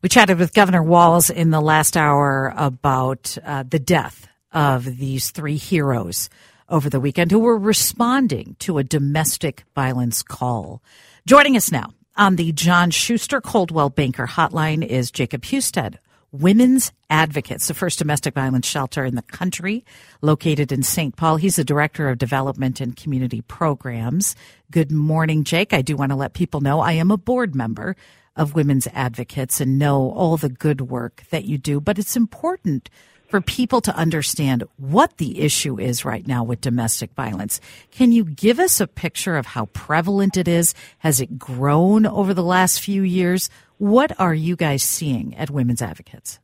We 0.00 0.08
chatted 0.08 0.38
with 0.38 0.54
Governor 0.54 0.84
Walz 0.84 1.28
in 1.28 1.50
the 1.50 1.60
last 1.60 1.96
hour 1.96 2.54
about 2.56 3.36
uh, 3.44 3.64
the 3.68 3.80
death 3.80 4.28
of 4.52 4.84
these 4.84 5.32
three 5.32 5.56
heroes 5.56 6.30
over 6.68 6.88
the 6.88 7.00
weekend 7.00 7.32
who 7.32 7.40
were 7.40 7.58
responding 7.58 8.54
to 8.60 8.78
a 8.78 8.84
domestic 8.84 9.64
violence 9.74 10.22
call. 10.22 10.84
Joining 11.26 11.56
us 11.56 11.72
now 11.72 11.92
on 12.16 12.36
the 12.36 12.52
John 12.52 12.92
Schuster 12.92 13.40
Coldwell 13.40 13.90
Banker 13.90 14.28
Hotline 14.28 14.86
is 14.86 15.10
Jacob 15.10 15.42
Hustedt, 15.42 15.96
Women's 16.30 16.92
Advocates, 17.10 17.66
the 17.66 17.74
first 17.74 17.98
domestic 17.98 18.34
violence 18.34 18.68
shelter 18.68 19.04
in 19.04 19.16
the 19.16 19.22
country, 19.22 19.84
located 20.20 20.70
in 20.70 20.84
St. 20.84 21.16
Paul. 21.16 21.38
He's 21.38 21.56
the 21.56 21.64
Director 21.64 22.08
of 22.08 22.18
Development 22.18 22.80
and 22.80 22.94
Community 22.94 23.40
Programs. 23.40 24.36
Good 24.70 24.92
morning, 24.92 25.42
Jake. 25.42 25.72
I 25.72 25.82
do 25.82 25.96
want 25.96 26.12
to 26.12 26.16
let 26.16 26.34
people 26.34 26.60
know 26.60 26.78
I 26.78 26.92
am 26.92 27.10
a 27.10 27.16
board 27.16 27.56
member 27.56 27.96
of 28.38 28.54
Women's 28.54 28.86
Advocates 28.94 29.60
and 29.60 29.78
know 29.78 30.12
all 30.12 30.38
the 30.38 30.48
good 30.48 30.80
work 30.82 31.24
that 31.30 31.44
you 31.44 31.58
do, 31.58 31.80
but 31.80 31.98
it's 31.98 32.16
important 32.16 32.88
for 33.28 33.42
people 33.42 33.82
to 33.82 33.94
understand 33.94 34.64
what 34.78 35.18
the 35.18 35.40
issue 35.40 35.78
is 35.78 36.04
right 36.04 36.26
now 36.26 36.42
with 36.42 36.62
domestic 36.62 37.12
violence. 37.12 37.60
Can 37.90 38.10
you 38.10 38.24
give 38.24 38.58
us 38.58 38.80
a 38.80 38.86
picture 38.86 39.36
of 39.36 39.44
how 39.44 39.66
prevalent 39.66 40.38
it 40.38 40.48
is? 40.48 40.74
Has 40.98 41.20
it 41.20 41.38
grown 41.38 42.06
over 42.06 42.32
the 42.32 42.42
last 42.42 42.80
few 42.80 43.02
years? 43.02 43.50
What 43.76 44.18
are 44.18 44.34
you 44.34 44.56
guys 44.56 44.82
seeing 44.82 45.36
at 45.36 45.50
Women's 45.50 45.82
Advocates? 45.82 46.38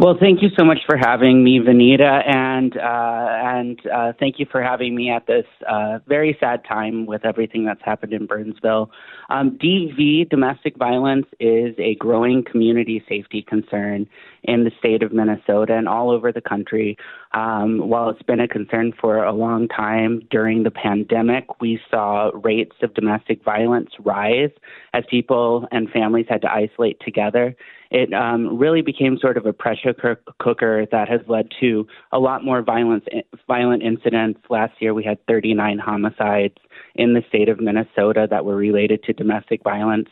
Well, 0.00 0.16
thank 0.18 0.40
you 0.40 0.48
so 0.58 0.64
much 0.64 0.78
for 0.86 0.96
having 0.96 1.44
me, 1.44 1.58
Vineeta, 1.58 2.26
and 2.26 2.74
uh, 2.74 2.80
and 2.80 3.78
uh, 3.86 4.12
thank 4.18 4.38
you 4.38 4.46
for 4.50 4.62
having 4.62 4.94
me 4.94 5.10
at 5.10 5.26
this 5.26 5.44
uh, 5.68 5.98
very 6.08 6.38
sad 6.40 6.64
time 6.64 7.04
with 7.04 7.26
everything 7.26 7.66
that's 7.66 7.82
happened 7.84 8.14
in 8.14 8.24
Burnsville. 8.24 8.90
Um, 9.28 9.58
DV, 9.62 10.30
domestic 10.30 10.78
violence, 10.78 11.26
is 11.38 11.74
a 11.76 11.96
growing 11.96 12.42
community 12.50 13.04
safety 13.10 13.42
concern 13.42 14.08
in 14.44 14.64
the 14.64 14.70
state 14.78 15.02
of 15.02 15.12
Minnesota 15.12 15.76
and 15.76 15.86
all 15.86 16.10
over 16.10 16.32
the 16.32 16.40
country. 16.40 16.96
Um, 17.34 17.86
while 17.86 18.08
it's 18.08 18.22
been 18.22 18.40
a 18.40 18.48
concern 18.48 18.94
for 18.98 19.22
a 19.22 19.34
long 19.34 19.68
time, 19.68 20.22
during 20.30 20.62
the 20.62 20.70
pandemic, 20.70 21.60
we 21.60 21.78
saw 21.90 22.30
rates 22.42 22.76
of 22.80 22.94
domestic 22.94 23.44
violence 23.44 23.90
rise 24.02 24.50
as 24.94 25.04
people 25.10 25.68
and 25.70 25.90
families 25.90 26.24
had 26.26 26.40
to 26.40 26.50
isolate 26.50 26.98
together 27.00 27.54
it 27.90 28.12
um, 28.12 28.58
really 28.58 28.82
became 28.82 29.18
sort 29.18 29.36
of 29.36 29.46
a 29.46 29.52
pressure 29.52 29.94
cooker 30.38 30.86
that 30.92 31.08
has 31.08 31.20
led 31.28 31.48
to 31.60 31.86
a 32.12 32.18
lot 32.18 32.44
more 32.44 32.62
violence, 32.62 33.04
violent 33.46 33.82
incidents. 33.82 34.40
Last 34.48 34.74
year, 34.80 34.94
we 34.94 35.02
had 35.02 35.18
39 35.26 35.78
homicides 35.78 36.54
in 36.94 37.14
the 37.14 37.22
state 37.28 37.48
of 37.48 37.60
Minnesota 37.60 38.26
that 38.30 38.44
were 38.44 38.56
related 38.56 39.02
to 39.04 39.12
domestic 39.12 39.62
violence. 39.62 40.08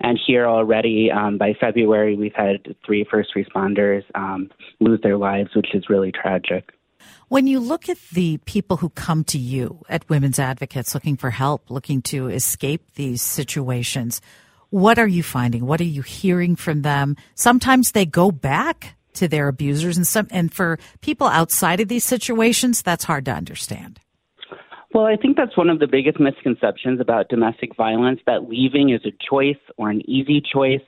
And 0.00 0.18
here 0.26 0.46
already, 0.46 1.10
um, 1.10 1.38
by 1.38 1.54
February, 1.58 2.16
we've 2.16 2.34
had 2.34 2.76
three 2.84 3.06
first 3.10 3.30
responders 3.34 4.02
um, 4.14 4.50
lose 4.80 5.00
their 5.02 5.16
lives, 5.16 5.50
which 5.54 5.74
is 5.74 5.88
really 5.88 6.12
tragic. 6.12 6.70
When 7.28 7.46
you 7.46 7.60
look 7.60 7.88
at 7.88 7.98
the 8.12 8.38
people 8.44 8.76
who 8.76 8.90
come 8.90 9.24
to 9.24 9.38
you 9.38 9.80
at 9.88 10.08
Women's 10.08 10.38
Advocates 10.38 10.94
looking 10.94 11.16
for 11.16 11.30
help, 11.30 11.70
looking 11.70 12.02
to 12.02 12.28
escape 12.28 12.94
these 12.94 13.22
situations, 13.22 14.20
what 14.72 14.98
are 14.98 15.06
you 15.06 15.22
finding? 15.22 15.66
What 15.66 15.82
are 15.82 15.84
you 15.84 16.00
hearing 16.00 16.56
from 16.56 16.80
them? 16.80 17.16
Sometimes 17.34 17.92
they 17.92 18.06
go 18.06 18.30
back 18.30 18.96
to 19.12 19.28
their 19.28 19.48
abusers 19.48 19.98
and 19.98 20.06
some 20.06 20.26
and 20.30 20.52
for 20.52 20.78
people 21.02 21.26
outside 21.26 21.80
of 21.80 21.88
these 21.88 22.04
situations 22.04 22.80
that's 22.80 23.04
hard 23.04 23.26
to 23.26 23.32
understand. 23.32 24.00
Well, 24.94 25.04
I 25.04 25.16
think 25.16 25.36
that's 25.36 25.58
one 25.58 25.68
of 25.68 25.78
the 25.78 25.86
biggest 25.86 26.18
misconceptions 26.18 27.00
about 27.00 27.28
domestic 27.28 27.76
violence 27.76 28.20
that 28.24 28.48
leaving 28.48 28.88
is 28.88 29.02
a 29.04 29.12
choice 29.28 29.60
or 29.76 29.90
an 29.90 30.08
easy 30.08 30.40
choice. 30.40 30.80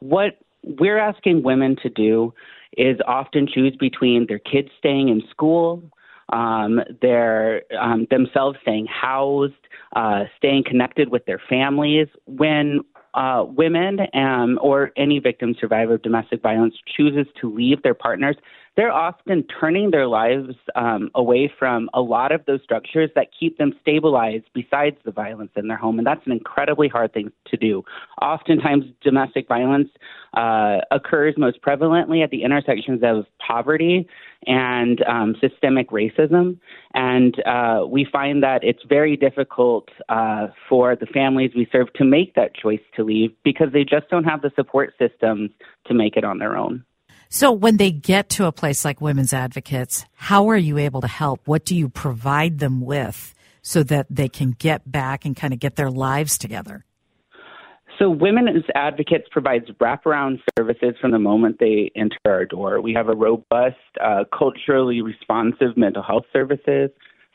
What 0.00 0.38
we're 0.64 0.98
asking 0.98 1.44
women 1.44 1.76
to 1.84 1.90
do 1.90 2.34
is 2.76 2.98
often 3.06 3.46
choose 3.46 3.76
between 3.78 4.26
their 4.26 4.40
kids 4.40 4.70
staying 4.76 5.08
in 5.08 5.22
school, 5.30 5.84
um, 6.32 6.80
their 7.00 7.62
um, 7.80 8.08
themselves 8.10 8.58
staying 8.62 8.86
housed, 8.86 9.54
uh, 9.94 10.24
staying 10.36 10.64
connected 10.66 11.10
with 11.10 11.24
their 11.26 11.40
families. 11.48 12.08
When 12.26 12.80
uh, 13.14 13.44
women 13.46 14.00
um, 14.12 14.58
or 14.60 14.92
any 14.96 15.18
victim 15.18 15.54
survivor 15.60 15.94
of 15.94 16.02
domestic 16.02 16.42
violence 16.42 16.74
chooses 16.96 17.26
to 17.40 17.52
leave 17.52 17.82
their 17.82 17.94
partners, 17.94 18.36
they're 18.76 18.92
often 18.92 19.44
turning 19.60 19.90
their 19.90 20.06
lives 20.06 20.54
um, 20.74 21.10
away 21.14 21.52
from 21.58 21.88
a 21.94 22.00
lot 22.00 22.32
of 22.32 22.44
those 22.46 22.60
structures 22.62 23.10
that 23.14 23.28
keep 23.38 23.56
them 23.56 23.72
stabilized 23.80 24.44
besides 24.52 24.96
the 25.04 25.12
violence 25.12 25.52
in 25.56 25.68
their 25.68 25.76
home. 25.76 25.98
And 25.98 26.06
that's 26.06 26.26
an 26.26 26.32
incredibly 26.32 26.88
hard 26.88 27.12
thing 27.12 27.30
to 27.46 27.56
do. 27.56 27.84
Oftentimes, 28.20 28.84
domestic 29.00 29.46
violence 29.46 29.88
uh, 30.34 30.78
occurs 30.90 31.34
most 31.36 31.62
prevalently 31.62 32.24
at 32.24 32.30
the 32.30 32.42
intersections 32.42 33.00
of 33.04 33.26
poverty 33.46 34.08
and 34.46 35.02
um, 35.04 35.36
systemic 35.40 35.90
racism. 35.90 36.58
And 36.94 37.40
uh, 37.46 37.86
we 37.88 38.06
find 38.10 38.42
that 38.42 38.64
it's 38.64 38.82
very 38.88 39.16
difficult 39.16 39.88
uh, 40.08 40.48
for 40.68 40.96
the 40.96 41.06
families 41.06 41.52
we 41.54 41.68
serve 41.70 41.92
to 41.94 42.04
make 42.04 42.34
that 42.34 42.54
choice 42.54 42.80
to 42.96 43.04
leave 43.04 43.30
because 43.44 43.68
they 43.72 43.84
just 43.84 44.08
don't 44.10 44.24
have 44.24 44.42
the 44.42 44.50
support 44.56 44.94
systems 44.98 45.50
to 45.86 45.94
make 45.94 46.16
it 46.16 46.24
on 46.24 46.38
their 46.38 46.56
own. 46.56 46.84
So, 47.34 47.50
when 47.50 47.78
they 47.78 47.90
get 47.90 48.28
to 48.36 48.46
a 48.46 48.52
place 48.52 48.84
like 48.84 49.00
Women's 49.00 49.32
Advocates, 49.32 50.06
how 50.14 50.50
are 50.50 50.56
you 50.56 50.78
able 50.78 51.00
to 51.00 51.08
help? 51.08 51.48
What 51.48 51.64
do 51.64 51.74
you 51.74 51.88
provide 51.88 52.60
them 52.60 52.80
with 52.80 53.34
so 53.60 53.82
that 53.82 54.06
they 54.08 54.28
can 54.28 54.52
get 54.52 54.88
back 54.88 55.24
and 55.24 55.34
kind 55.34 55.52
of 55.52 55.58
get 55.58 55.74
their 55.74 55.90
lives 55.90 56.38
together? 56.38 56.84
So, 57.98 58.08
Women's 58.08 58.62
Advocates 58.76 59.26
provides 59.32 59.64
wraparound 59.80 60.42
services 60.56 60.94
from 61.00 61.10
the 61.10 61.18
moment 61.18 61.56
they 61.58 61.90
enter 61.96 62.18
our 62.24 62.44
door. 62.44 62.80
We 62.80 62.92
have 62.92 63.08
a 63.08 63.16
robust, 63.16 63.78
uh, 64.00 64.22
culturally 64.32 65.02
responsive 65.02 65.76
mental 65.76 66.04
health 66.04 66.26
services. 66.32 66.90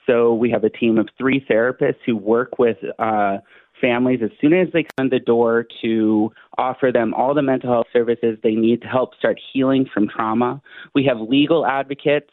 So, 0.07 0.33
we 0.33 0.49
have 0.51 0.63
a 0.63 0.69
team 0.69 0.97
of 0.97 1.09
three 1.17 1.45
therapists 1.51 1.99
who 2.05 2.15
work 2.15 2.57
with 2.57 2.77
uh, 2.99 3.39
families 3.79 4.19
as 4.23 4.31
soon 4.39 4.53
as 4.53 4.67
they 4.73 4.85
come 4.97 5.09
the 5.09 5.19
door 5.19 5.65
to 5.81 6.31
offer 6.57 6.91
them 6.93 7.13
all 7.13 7.33
the 7.33 7.41
mental 7.41 7.71
health 7.71 7.87
services 7.91 8.37
they 8.43 8.55
need 8.55 8.81
to 8.81 8.87
help 8.87 9.15
start 9.15 9.39
healing 9.53 9.87
from 9.93 10.07
trauma. 10.07 10.61
We 10.93 11.05
have 11.05 11.19
legal 11.19 11.65
advocates 11.65 12.29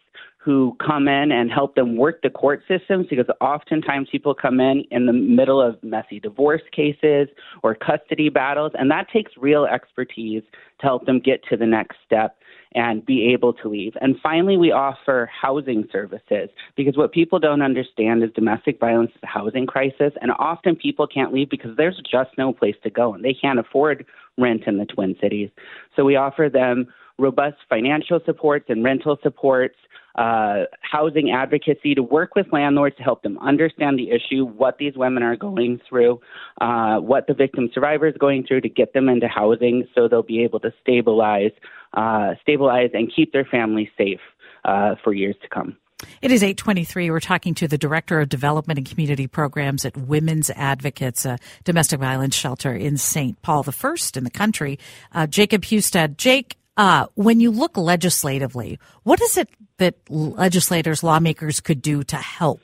who 0.46 0.76
come 0.78 1.08
in 1.08 1.32
and 1.32 1.50
help 1.50 1.75
them 1.75 1.96
work 1.96 2.22
the 2.22 2.31
court 2.31 2.62
systems 2.69 3.08
because 3.10 3.26
oftentimes 3.40 4.08
people 4.12 4.32
come 4.32 4.60
in 4.60 4.84
in 4.93 5.06
the 5.06 5.12
middle 5.12 5.60
of 5.60 5.75
messy 5.82 6.20
divorce 6.20 6.62
cases 6.70 7.26
or 7.64 7.75
custody 7.75 8.28
battles, 8.28 8.70
and 8.78 8.88
that 8.88 9.08
takes 9.12 9.32
real 9.37 9.64
expertise 9.64 10.44
to 10.81 10.87
help 10.87 11.04
them 11.04 11.19
get 11.19 11.43
to 11.50 11.56
the 11.56 11.66
next 11.66 11.96
step 12.06 12.38
and 12.76 13.04
be 13.04 13.32
able 13.32 13.52
to 13.54 13.69
leave. 13.69 13.94
And 14.00 14.14
finally, 14.22 14.56
we 14.56 14.70
offer 14.70 15.28
housing 15.32 15.88
services 15.90 16.48
because 16.76 16.96
what 16.96 17.10
people 17.10 17.40
don't 17.40 17.62
understand 17.62 18.22
is 18.22 18.31
domestic 18.32 18.78
violence 18.78 19.10
is 19.16 19.22
a 19.25 19.26
housing 19.26 19.66
crisis, 19.66 20.12
and 20.20 20.31
often 20.38 20.76
people 20.76 21.08
can't 21.08 21.34
leave 21.34 21.50
because 21.50 21.76
there's 21.76 22.00
just 22.08 22.31
no 22.38 22.52
place 22.52 22.76
to 22.84 22.90
go 22.90 23.14
and 23.14 23.25
they 23.25 23.34
can't 23.34 23.58
afford 23.58 24.06
rent 24.38 24.62
in 24.69 24.78
the 24.78 24.84
Twin 24.84 25.16
Cities. 25.20 25.50
So 25.96 26.04
we 26.04 26.14
offer 26.14 26.48
them 26.52 26.87
robust 27.19 27.56
financial 27.69 28.20
supports 28.25 28.66
and 28.69 28.84
rental 28.84 29.19
supports 29.25 29.75
uh, 30.16 30.64
housing 30.80 31.30
advocacy 31.30 31.94
to 31.94 32.02
work 32.02 32.34
with 32.34 32.46
landlords 32.52 32.96
to 32.96 33.02
help 33.02 33.22
them 33.22 33.38
understand 33.38 33.98
the 33.98 34.10
issue, 34.10 34.44
what 34.44 34.78
these 34.78 34.94
women 34.96 35.22
are 35.22 35.36
going 35.36 35.80
through, 35.88 36.20
uh, 36.60 36.96
what 36.98 37.26
the 37.26 37.34
victim 37.34 37.68
survivor 37.74 38.06
is 38.06 38.14
going 38.18 38.44
through 38.46 38.60
to 38.62 38.68
get 38.68 38.92
them 38.94 39.08
into 39.08 39.28
housing 39.28 39.86
so 39.94 40.08
they'll 40.08 40.22
be 40.22 40.42
able 40.42 40.60
to 40.60 40.72
stabilize, 40.80 41.52
uh, 41.94 42.34
stabilize 42.42 42.90
and 42.94 43.12
keep 43.14 43.32
their 43.32 43.44
family 43.44 43.90
safe 43.98 44.20
uh, 44.64 44.94
for 45.04 45.12
years 45.12 45.36
to 45.42 45.48
come. 45.48 45.76
It 46.20 46.30
is 46.30 46.42
823. 46.42 47.10
We're 47.10 47.20
talking 47.20 47.54
to 47.54 47.69
the 47.69 47.78
Director 47.78 48.20
of 48.20 48.28
Development 48.28 48.78
and 48.78 48.88
Community 48.88 49.26
Programs 49.26 49.84
at 49.84 49.96
Women's 49.96 50.50
Advocates, 50.50 51.24
a 51.24 51.38
domestic 51.64 52.00
violence 52.00 52.34
shelter 52.34 52.74
in 52.74 52.98
St. 52.98 53.40
Paul, 53.40 53.62
the 53.62 53.72
first 53.72 54.16
in 54.16 54.24
the 54.24 54.30
country. 54.30 54.78
Uh, 55.12 55.26
Jacob 55.26 55.62
Hustedt. 55.62 56.19
Jake, 56.19 56.58
uh, 56.76 57.06
when 57.14 57.40
you 57.40 57.50
look 57.50 57.78
legislatively, 57.78 58.78
what 59.04 59.22
is 59.22 59.38
it 59.38 59.48
that 59.78 59.96
legislators, 60.08 61.02
lawmakers 61.02 61.61
could 61.61 61.82
do 61.82 62.02
to 62.05 62.17
help 62.17 62.61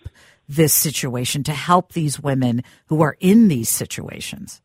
this 0.48 0.72
situation, 0.72 1.42
to 1.44 1.52
help 1.52 1.92
these 1.92 2.20
women 2.20 2.62
who 2.86 3.02
are 3.02 3.16
in 3.20 3.48
these 3.48 3.68
situations? 3.68 4.60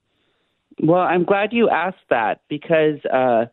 Well, 0.82 1.02
I'm 1.02 1.24
glad 1.24 1.54
you 1.54 1.70
asked 1.70 2.08
that 2.10 2.42
because 2.50 3.04
uh, 3.12 3.46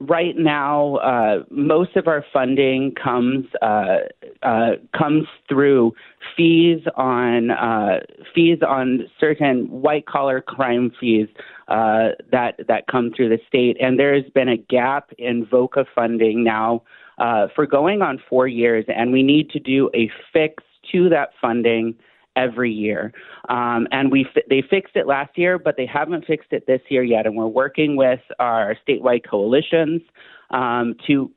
right 0.00 0.36
now, 0.36 0.96
uh, 0.96 1.42
most 1.50 1.96
of 1.96 2.06
our 2.06 2.24
funding 2.32 2.94
comes 3.02 3.46
uh, 3.62 3.98
uh, 4.42 4.70
comes 4.96 5.26
through 5.48 5.92
fees 6.36 6.80
on 6.96 7.50
uh, 7.50 8.00
fees 8.34 8.58
on 8.66 9.08
certain 9.18 9.68
white 9.70 10.06
collar 10.06 10.40
crime 10.40 10.92
fees 11.00 11.28
uh, 11.68 12.10
that 12.30 12.60
that 12.68 12.86
come 12.90 13.12
through 13.16 13.28
the 13.28 13.40
state, 13.48 13.76
and 13.80 13.98
there 13.98 14.14
has 14.14 14.30
been 14.32 14.48
a 14.48 14.56
gap 14.56 15.10
in 15.18 15.46
VOCA 15.46 15.84
funding 15.94 16.44
now 16.44 16.82
uh, 17.18 17.48
for 17.54 17.66
going 17.66 18.02
on 18.02 18.20
four 18.28 18.46
years, 18.46 18.84
and 18.88 19.12
we 19.12 19.22
need 19.22 19.50
to 19.50 19.58
do 19.58 19.90
a 19.94 20.10
fix 20.32 20.62
to 20.92 21.08
that 21.08 21.30
funding 21.40 21.94
every 22.36 22.72
year. 22.72 23.12
Um, 23.48 23.88
and 23.90 24.12
we 24.12 24.26
they 24.48 24.62
fixed 24.62 24.96
it 24.96 25.06
last 25.06 25.36
year, 25.36 25.58
but 25.58 25.76
they 25.76 25.86
haven't 25.86 26.26
fixed 26.26 26.52
it 26.52 26.66
this 26.66 26.80
year 26.88 27.02
yet. 27.02 27.26
And 27.26 27.36
we're 27.36 27.46
working 27.46 27.96
with 27.96 28.20
our 28.38 28.76
statewide 28.86 29.28
coalitions 29.28 30.02
um, 30.50 30.94
to 31.06 31.30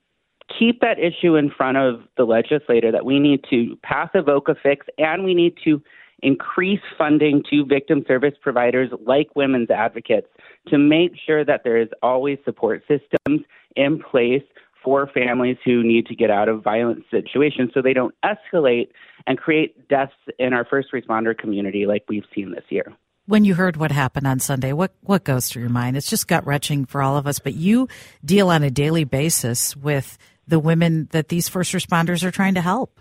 keep 0.59 0.81
that 0.81 0.99
issue 0.99 1.35
in 1.35 1.49
front 1.49 1.77
of 1.77 2.01
the 2.17 2.23
legislator 2.23 2.91
that 2.91 3.05
we 3.05 3.19
need 3.19 3.43
to 3.49 3.77
pass 3.83 4.09
a 4.13 4.21
VOCA 4.21 4.55
fix 4.61 4.85
and 4.97 5.23
we 5.23 5.33
need 5.33 5.55
to 5.63 5.81
increase 6.23 6.81
funding 6.97 7.41
to 7.49 7.65
victim 7.65 8.03
service 8.07 8.33
providers 8.41 8.89
like 9.05 9.35
women's 9.35 9.71
advocates 9.71 10.27
to 10.67 10.77
make 10.77 11.13
sure 11.25 11.43
that 11.43 11.61
there 11.63 11.77
is 11.77 11.87
always 12.03 12.37
support 12.45 12.83
systems 12.87 13.41
in 13.75 13.99
place 13.99 14.43
for 14.83 15.07
families 15.07 15.57
who 15.63 15.83
need 15.83 16.07
to 16.07 16.15
get 16.15 16.29
out 16.29 16.49
of 16.49 16.63
violent 16.63 17.03
situations 17.11 17.71
so 17.73 17.81
they 17.81 17.93
don't 17.93 18.15
escalate 18.23 18.89
and 19.27 19.37
create 19.37 19.87
deaths 19.87 20.13
in 20.39 20.53
our 20.53 20.65
first 20.65 20.89
responder 20.93 21.37
community 21.37 21.85
like 21.85 22.03
we've 22.07 22.25
seen 22.33 22.51
this 22.51 22.63
year. 22.69 22.93
When 23.27 23.45
you 23.45 23.53
heard 23.53 23.77
what 23.77 23.91
happened 23.91 24.27
on 24.27 24.39
Sunday, 24.39 24.73
what, 24.73 24.93
what 25.01 25.23
goes 25.23 25.47
through 25.47 25.61
your 25.61 25.69
mind? 25.69 25.95
It's 25.95 26.09
just 26.09 26.27
gut 26.27 26.45
wrenching 26.45 26.85
for 26.85 27.01
all 27.01 27.17
of 27.17 27.27
us, 27.27 27.39
but 27.39 27.53
you 27.53 27.87
deal 28.25 28.49
on 28.49 28.63
a 28.63 28.71
daily 28.71 29.03
basis 29.03 29.75
with 29.75 30.17
the 30.47 30.59
women 30.59 31.07
that 31.11 31.29
these 31.29 31.47
first 31.47 31.71
responders 31.73 32.23
are 32.23 32.31
trying 32.31 32.55
to 32.55 32.61
help. 32.61 32.99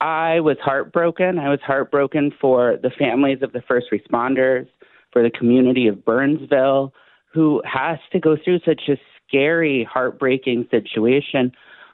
I 0.00 0.40
was 0.40 0.58
heartbroken. 0.62 1.38
I 1.38 1.48
was 1.48 1.60
heartbroken 1.66 2.32
for 2.38 2.76
the 2.82 2.90
families 2.90 3.38
of 3.42 3.52
the 3.52 3.62
first 3.62 3.86
responders, 3.90 4.68
for 5.12 5.22
the 5.22 5.30
community 5.30 5.88
of 5.88 6.04
Burnsville, 6.04 6.92
who 7.32 7.62
has 7.64 7.98
to 8.12 8.20
go 8.20 8.36
through 8.42 8.60
such 8.60 8.82
a 8.88 8.96
scary, 9.26 9.84
heartbreaking 9.90 10.68
situation. 10.70 11.52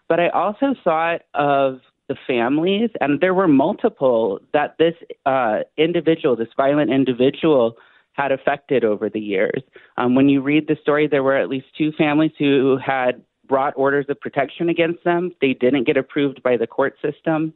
But 0.09 0.21
I 0.21 0.29
also 0.31 0.75
thought 0.85 1.23
of 1.35 1.81
the 2.09 2.17
families, 2.27 2.91
and 3.01 3.21
there 3.21 3.35
were 3.35 3.49
multiple 3.49 4.41
that 4.53 4.77
this 4.79 4.95
uh, 5.25 5.61
individual, 5.77 6.37
this 6.37 6.49
violent 6.57 6.91
individual, 6.91 7.77
had 8.13 8.33
affected 8.33 8.85
over 8.85 9.09
the 9.09 9.21
years. 9.21 9.63
Um, 9.97 10.15
when 10.15 10.29
you 10.29 10.43
read 10.43 10.69
the 10.69 10.77
story, 10.83 11.09
there 11.09 11.23
were 11.23 11.37
at 11.37 11.49
least 11.49 11.67
two 11.79 11.93
families 11.93 12.33
who 12.39 12.79
had 12.85 13.23
brought 13.49 13.73
orders 13.77 14.07
of 14.09 14.21
protection 14.21 14.69
against 14.69 15.03
them. 15.05 15.33
They 15.41 15.55
didn't 15.55 15.87
get 15.87 15.97
approved 15.97 16.43
by 16.43 16.57
the 16.57 16.67
court 16.67 16.97
system, 17.01 17.55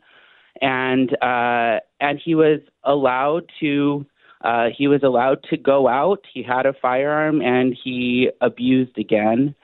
and 0.60 1.12
uh, 1.22 1.80
and 2.00 2.20
he 2.24 2.34
was 2.34 2.60
allowed 2.84 3.50
to. 3.60 4.06
Uh, 4.42 4.66
he 4.76 4.86
was 4.86 5.02
allowed 5.02 5.42
to 5.50 5.56
go 5.56 5.88
out. 5.88 6.20
He 6.32 6.42
had 6.42 6.66
a 6.66 6.74
firearm 6.74 7.40
and 7.40 7.76
he 7.82 8.30
abused 8.42 8.96
again. 8.98 9.54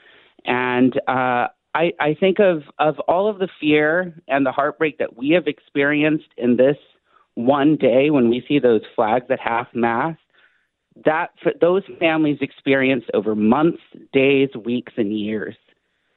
And 0.45 0.97
uh, 1.09 1.49
I, 1.75 1.93
I 2.01 2.17
think 2.19 2.39
of, 2.39 2.63
of 2.79 2.99
all 3.01 3.29
of 3.29 3.39
the 3.39 3.49
fear 3.61 4.15
and 4.29 4.45
the 4.45 4.53
heartbreak 4.53 4.99
that 4.99 5.17
we 5.17 5.31
have 5.31 5.47
experienced 5.47 6.29
in 6.37 6.57
this 6.57 6.77
one 7.35 7.77
day 7.77 8.11
when 8.11 8.29
we 8.29 8.45
see 8.47 8.59
those 8.59 8.83
flags 8.95 9.27
at 9.31 9.41
half 9.41 9.69
mast. 9.75 10.19
That 11.07 11.31
those 11.61 11.85
families 11.99 12.39
experienced 12.43 13.11
over 13.15 13.35
months, 13.35 13.81
days, 14.13 14.51
weeks, 14.63 14.93
and 14.99 15.19
years, 15.19 15.57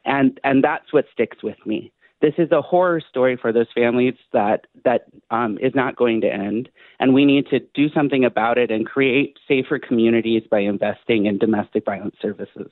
and 0.04 0.38
and 0.44 0.62
that's 0.62 0.92
what 0.92 1.06
sticks 1.13 1.42
with 1.42 1.56
me. 1.66 1.94
This 2.21 2.33
is 2.38 2.51
a 2.51 2.62
horror 2.62 3.01
story 3.09 3.38
for 3.39 3.51
those 3.51 3.67
families 3.75 4.15
that 4.31 4.67
that 4.83 5.06
um, 5.31 5.57
is 5.62 5.73
not 5.75 5.95
going 5.95 6.21
to 6.21 6.33
end, 6.33 6.69
and 7.00 7.13
we 7.13 7.25
need 7.25 7.47
to 7.47 7.59
do 7.73 7.89
something 7.89 8.23
about 8.23 8.57
it 8.57 8.71
and 8.71 8.85
create 8.85 9.38
safer 9.47 9.79
communities 9.79 10.44
by 10.50 10.59
investing 10.59 11.25
in 11.25 11.38
domestic 11.38 11.85
violence 11.85 12.15
services. 12.21 12.71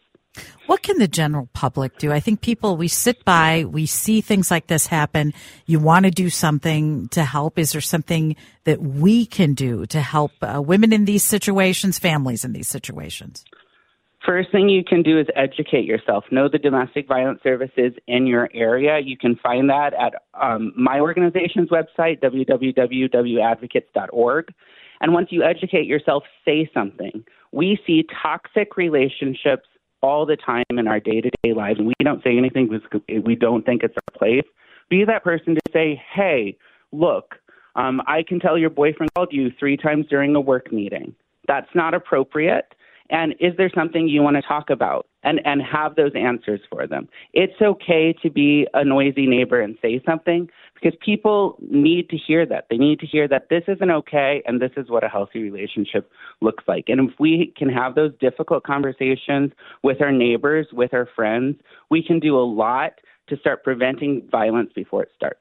What 0.66 0.82
can 0.82 0.98
the 0.98 1.08
general 1.08 1.50
public 1.54 1.98
do? 1.98 2.12
I 2.12 2.20
think 2.20 2.42
people, 2.42 2.78
we 2.78 2.88
sit 2.88 3.24
by, 3.24 3.66
we 3.66 3.86
see 3.86 4.22
things 4.22 4.50
like 4.50 4.68
this 4.68 4.88
happen. 4.88 5.34
You 5.66 5.80
want 5.80 6.06
to 6.06 6.12
do 6.12 6.30
something 6.30 7.10
to 7.10 7.24
help. 7.24 7.60
Is 7.60 7.74
there 7.74 7.82
something 7.82 8.36
that 8.64 8.82
we 8.82 9.26
can 9.26 9.54
do 9.54 9.86
to 9.88 10.02
help 10.02 10.32
uh, 10.42 10.62
women 10.62 10.94
in 10.94 11.06
these 11.06 11.24
situations, 11.24 12.00
families 12.00 12.44
in 12.44 12.54
these 12.54 12.70
situations? 12.70 13.46
First 14.26 14.52
thing 14.52 14.70
you 14.70 14.86
can 14.86 15.04
do 15.04 15.20
is 15.20 15.28
educate 15.36 15.86
yourself. 15.86 16.24
Know 16.32 16.48
the 16.48 16.58
domestic 16.58 17.08
violence 17.08 17.42
services 17.44 17.94
in 18.08 18.26
your 18.26 18.50
area. 18.54 18.98
You 19.00 19.18
can 19.18 19.36
find 19.36 19.70
that 19.70 19.94
at 19.94 20.14
um, 20.42 20.72
my 20.78 21.02
organization's 21.02 21.68
website, 21.70 22.22
www.advocates.org. 22.22 24.54
And 25.02 25.14
once 25.14 25.28
you 25.32 25.44
educate 25.44 25.86
yourself, 25.86 26.24
say 26.46 26.72
something. 26.74 27.26
We 27.52 27.78
see 27.86 28.08
toxic 28.22 28.78
relationships 28.78 29.68
all 30.02 30.26
the 30.26 30.38
time 30.38 30.64
in 30.70 30.88
our 30.88 31.02
day 31.02 31.20
to 31.20 31.30
day 31.44 31.52
lives, 31.54 31.80
and 31.80 31.88
we 31.88 31.94
don't 32.02 32.24
say 32.24 32.38
anything 32.38 32.70
because 32.70 33.02
we 33.26 33.36
don't 33.36 33.66
think 33.66 33.84
it's 33.84 33.98
our 33.98 34.04
place. 34.18 34.46
Be 34.90 35.04
that 35.06 35.26
person 35.26 35.56
to 35.56 35.62
say, 35.74 36.02
hey, 36.14 36.58
look, 36.94 37.36
um, 37.76 38.02
I 38.08 38.24
can 38.24 38.40
tell 38.40 38.58
your 38.58 38.70
boyfriend 38.70 39.14
called 39.16 39.30
you 39.32 39.52
three 39.60 39.76
times 39.76 40.06
during 40.10 40.34
a 40.36 40.42
work 40.42 40.72
meeting. 40.72 41.14
That's 41.48 41.68
not 41.76 41.94
appropriate. 41.94 42.74
And 43.10 43.34
is 43.40 43.54
there 43.58 43.70
something 43.74 44.08
you 44.08 44.22
want 44.22 44.36
to 44.38 44.42
talk 44.42 44.70
about? 44.70 45.08
And, 45.26 45.40
and 45.46 45.62
have 45.62 45.96
those 45.96 46.12
answers 46.16 46.60
for 46.70 46.86
them. 46.86 47.08
It's 47.32 47.54
okay 47.62 48.14
to 48.24 48.30
be 48.30 48.68
a 48.74 48.84
noisy 48.84 49.26
neighbor 49.26 49.62
and 49.62 49.78
say 49.82 50.02
something 50.06 50.50
because 50.74 51.00
people 51.04 51.58
need 51.62 52.10
to 52.10 52.18
hear 52.18 52.46
that. 52.46 52.66
They 52.70 52.76
need 52.76 53.00
to 53.00 53.08
hear 53.08 53.26
that 53.30 53.48
this 53.50 53.64
isn't 53.70 53.90
okay 53.90 54.44
and 54.46 54.62
this 54.62 54.72
is 54.76 54.90
what 54.90 55.06
a 55.06 55.08
healthy 55.08 55.42
relationship 55.42 56.12
looks 56.42 56.66
like. 56.68 56.90
And 56.90 57.10
if 57.10 57.18
we 57.22 57.54
can 57.56 57.70
have 57.70 57.96
those 57.96 58.12
difficult 58.20 58.64
conversations 58.66 59.54
with 59.82 60.02
our 60.02 60.12
neighbors, 60.12 60.68
with 60.74 60.94
our 60.94 61.08
friends, 61.16 61.56
we 61.90 62.04
can 62.04 62.20
do 62.20 62.38
a 62.38 62.44
lot 62.44 62.94
to 63.30 63.38
start 63.38 63.64
preventing 63.64 64.28
violence 64.30 64.72
before 64.76 65.04
it 65.04 65.10
starts. 65.16 65.40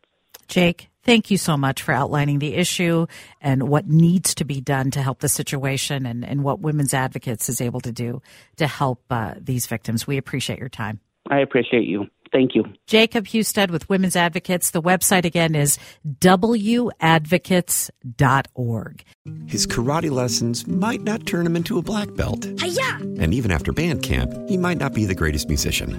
Jake, 0.52 0.88
thank 1.02 1.30
you 1.30 1.38
so 1.38 1.56
much 1.56 1.80
for 1.80 1.92
outlining 1.92 2.38
the 2.38 2.52
issue 2.52 3.06
and 3.40 3.70
what 3.70 3.88
needs 3.88 4.34
to 4.34 4.44
be 4.44 4.60
done 4.60 4.90
to 4.90 5.00
help 5.00 5.20
the 5.20 5.28
situation 5.30 6.04
and, 6.04 6.26
and 6.26 6.44
what 6.44 6.60
Women's 6.60 6.92
Advocates 6.92 7.48
is 7.48 7.62
able 7.62 7.80
to 7.80 7.90
do 7.90 8.20
to 8.56 8.66
help 8.66 9.02
uh, 9.08 9.32
these 9.40 9.66
victims. 9.66 10.06
We 10.06 10.18
appreciate 10.18 10.58
your 10.58 10.68
time. 10.68 11.00
I 11.30 11.38
appreciate 11.38 11.88
you. 11.88 12.06
Thank 12.32 12.54
you. 12.54 12.64
Jacob 12.86 13.24
Hustedt 13.24 13.70
with 13.70 13.88
Women's 13.88 14.14
Advocates. 14.14 14.72
The 14.72 14.82
website 14.82 15.24
again 15.24 15.54
is 15.54 15.78
wadvocates.org. 16.06 19.04
His 19.46 19.66
karate 19.66 20.10
lessons 20.10 20.66
might 20.66 21.00
not 21.00 21.24
turn 21.24 21.46
him 21.46 21.56
into 21.56 21.78
a 21.78 21.82
black 21.82 22.14
belt. 22.14 22.46
Hi-ya! 22.58 22.98
And 23.00 23.32
even 23.32 23.50
after 23.50 23.72
band 23.72 24.02
camp, 24.02 24.34
he 24.50 24.58
might 24.58 24.76
not 24.76 24.92
be 24.92 25.06
the 25.06 25.14
greatest 25.14 25.48
musician. 25.48 25.98